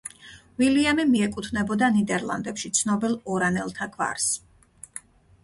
უილიამი 0.61 1.03
მიეკუთვნებოდა 1.09 1.89
ნიდერლანდებში 1.97 2.73
ცნობილ 2.79 3.15
ორანელთა 3.35 3.91
გვარს. 3.99 4.29